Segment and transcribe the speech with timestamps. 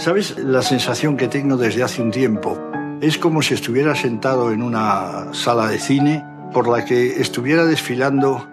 [0.00, 2.58] ¿Sabes la sensación que tengo desde hace un tiempo?
[3.02, 8.48] Es como si estuviera sentado en una sala de cine por la que estuviera desfilando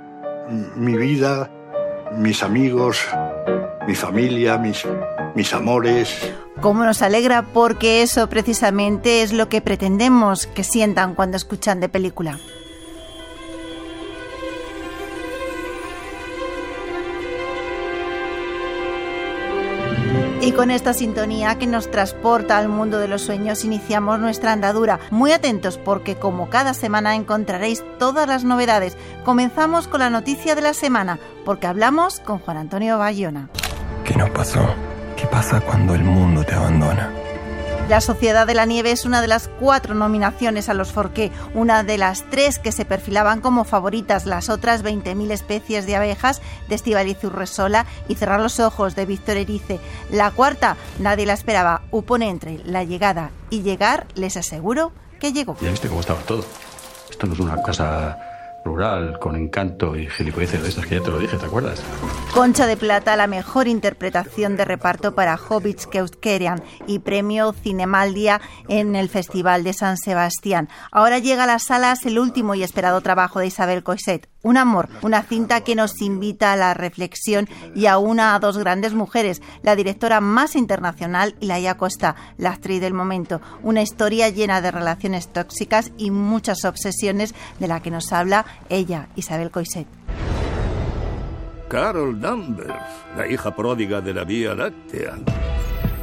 [0.76, 1.50] mi vida,
[2.18, 3.00] mis amigos,
[3.88, 4.84] mi familia, mis,
[5.36, 6.34] mis amores.
[6.60, 11.88] Cómo nos alegra porque eso precisamente es lo que pretendemos que sientan cuando escuchan de
[11.88, 12.40] película.
[20.48, 24.98] Y con esta sintonía que nos transporta al mundo de los sueños iniciamos nuestra andadura.
[25.12, 28.96] Muy atentos porque como cada semana encontraréis todas las novedades.
[29.26, 33.50] Comenzamos con la noticia de la semana porque hablamos con Juan Antonio Bayona.
[34.06, 34.66] ¿Qué nos pasó?
[35.18, 37.12] ¿Qué pasa cuando el mundo te abandona?
[37.88, 41.84] La Sociedad de la Nieve es una de las cuatro nominaciones a los Forqué, una
[41.84, 46.76] de las tres que se perfilaban como favoritas, las otras 20.000 especies de abejas de
[46.76, 49.80] Estivaliz Urresola y Cerrar los Ojos de Víctor Erice.
[50.12, 54.92] La cuarta, nadie la esperaba, upone entre la llegada y llegar, les aseguro
[55.22, 55.56] que llegó.
[55.62, 56.44] Ya viste cómo estaba todo.
[57.10, 58.27] Esto no es una casa
[59.20, 61.82] con encanto y gilipolleces de estas que ya te lo dije, ¿te acuerdas?
[62.34, 68.96] Concha de Plata, la mejor interpretación de reparto para Hobbits Keuskerian y premio Cinemaldia en
[68.96, 70.70] el Festival de San Sebastián.
[70.92, 74.88] Ahora llega a las salas el último y esperado trabajo de Isabel Coixet, Un amor,
[75.02, 79.42] una cinta que nos invita a la reflexión y a una a dos grandes mujeres,
[79.62, 83.42] la directora más internacional y Laia Costa, la actriz del momento.
[83.64, 89.08] Una historia llena de relaciones tóxicas y muchas obsesiones de la que nos habla ella,
[89.16, 89.88] Isabel Coixet.
[91.70, 92.74] Carol Danvers,
[93.18, 95.16] la hija pródiga de la Vía Láctea.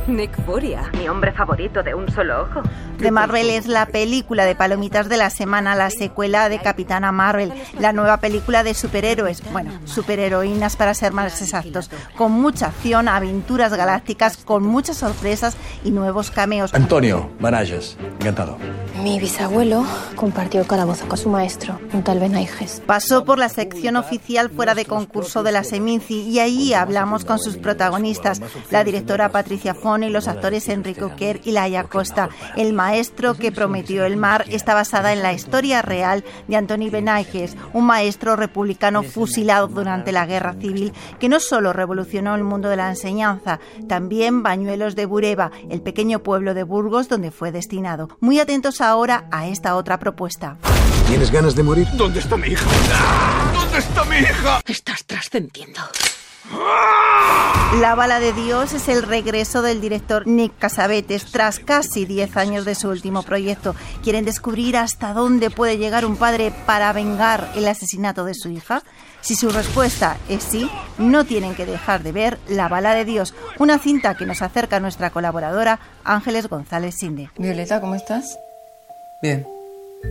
[0.07, 2.63] Nick Furia, mi hombre favorito de un solo ojo.
[2.99, 7.53] De Marvel es la película de palomitas de la semana, la secuela de Capitana Marvel,
[7.79, 13.73] la nueva película de superhéroes, bueno, superheroínas para ser más exactos, con mucha acción, aventuras
[13.75, 16.75] galácticas, con muchas sorpresas y nuevos cameos.
[16.75, 18.59] Antonio Manages, encantado.
[19.05, 19.85] Mi bisabuelo
[20.17, 22.83] compartió calabozo con su maestro, un tal Benaiges.
[22.87, 27.39] Pasó por la sección oficial fuera de concurso de la Seminci y ahí hablamos con
[27.39, 32.31] sus protagonistas, la directora Patricia Fon y los actores Enrico Kerr y Laia Costa.
[32.57, 37.59] El maestro que prometió el mar está basada en la historia real de Antoni Benaiges,
[37.75, 42.77] un maestro republicano fusilado durante la Guerra Civil que no solo revolucionó el mundo de
[42.77, 48.09] la enseñanza, también Bañuelos de Bureba, el pequeño pueblo de Burgos donde fue destinado.
[48.21, 50.57] Muy atentos ahora a esta otra propuesta.
[51.09, 51.89] ¿Tienes ganas de morir?
[51.95, 52.65] ¿Dónde está mi hija?
[53.53, 54.61] ¿Dónde está mi hija?
[54.67, 55.81] Estás trascendiendo.
[57.81, 62.65] La bala de Dios es el regreso del director Nick Casabetes tras casi 10 años
[62.65, 63.75] de su último proyecto.
[64.05, 68.85] ¿Quieren descubrir hasta dónde puede llegar un padre para vengar el asesinato de su hija?
[69.23, 73.35] Si su respuesta es sí, no tienen que dejar de ver La bala de Dios,
[73.59, 77.31] una cinta que nos acerca a nuestra colaboradora Ángeles González Sinde.
[77.37, 78.39] Violeta, ¿cómo estás?
[79.25, 79.47] Bien.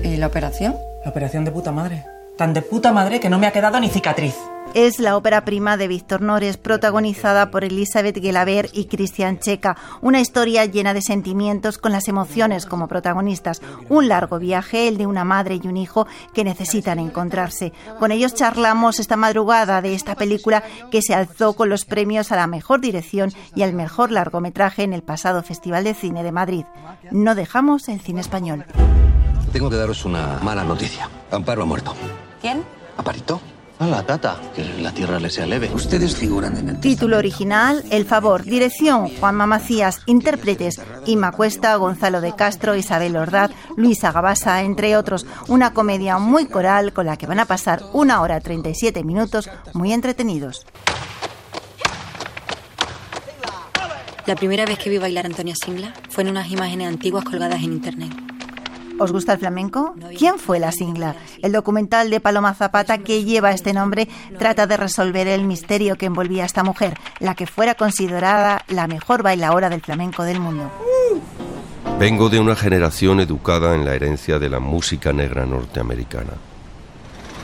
[0.03, 0.75] ¿Y la operación?
[1.06, 2.03] La operación de puta madre.
[2.38, 4.36] Tan de puta madre que no me ha quedado ni cicatriz
[4.74, 9.78] es la ópera prima de Víctor Nores, protagonizada por Elizabeth Gelaber y Cristian Checa.
[10.02, 13.62] Una historia llena de sentimientos con las emociones como protagonistas.
[13.90, 17.72] Un largo viaje, el de una madre y un hijo que necesitan encontrarse.
[18.00, 22.36] Con ellos charlamos esta madrugada de esta película que se alzó con los premios a
[22.36, 26.66] la mejor dirección y al mejor largometraje en el pasado Festival de Cine de Madrid.
[27.12, 28.66] No dejamos el cine español.
[29.53, 31.08] Tengo que daros una mala noticia.
[31.30, 31.94] Amparo ha muerto.
[32.41, 32.64] ¿Quién?
[32.97, 33.40] Aparito.
[33.78, 35.69] A la tata, que la tierra le sea leve.
[35.74, 38.44] Ustedes figuran en el Título original, El Favor.
[38.44, 40.02] Dirección, Juanma Macías.
[40.08, 45.28] Intérpretes, Ima Cuesta, Gonzalo de Castro, Isabel Ordaz, Luisa Gabasa, entre otros.
[45.47, 49.94] Una comedia muy coral con la que van a pasar una hora 37 minutos muy
[49.94, 50.66] entretenidos.
[54.25, 57.62] La primera vez que vi bailar a Antonia Singla fue en unas imágenes antiguas colgadas
[57.62, 58.33] en internet.
[59.00, 59.96] ¿Os gusta el flamenco?
[60.18, 61.16] ¿Quién fue la Singla?
[61.42, 66.06] El documental de Paloma Zapata que lleva este nombre trata de resolver el misterio que
[66.06, 70.72] envolvía a esta mujer, la que fuera considerada la mejor bailadora del flamenco del mundo.
[72.00, 76.34] Vengo de una generación educada en la herencia de la música negra norteamericana.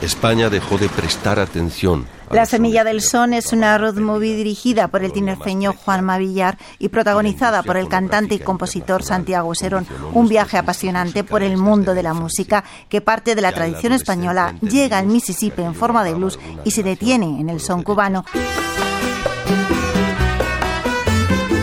[0.02, 2.06] España dejó de prestar atención.
[2.30, 6.88] La Semilla del Son es una road movie dirigida por el tinerfeño Juan Mavillar y
[6.88, 9.86] protagonizada por el cantante y compositor Santiago Serón.
[10.14, 14.54] Un viaje apasionante por el mundo de la música que parte de la tradición española,
[14.62, 18.24] llega al Mississippi en forma de blues y se detiene en el son cubano.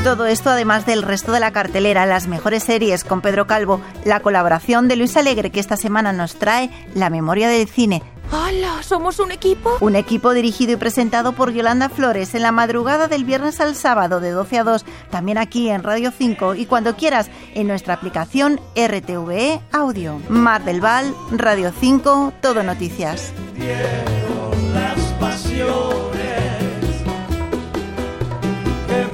[0.08, 4.22] Todo esto además del resto de la cartelera, las mejores series con Pedro Calvo, la
[4.22, 8.02] colaboración de Luis Alegre que esta semana nos trae La memoria del cine,
[8.32, 8.84] ¡Hola!
[8.84, 9.78] ¿Somos un equipo?
[9.80, 14.20] Un equipo dirigido y presentado por Yolanda Flores en la madrugada del viernes al sábado
[14.20, 18.60] de 12 a 2, también aquí en Radio 5 y cuando quieras en nuestra aplicación
[18.76, 20.20] RTVE Audio.
[20.28, 23.32] Mar del Val, Radio 5, Todo Noticias.
[24.74, 26.08] las pasiones
[28.88, 29.06] que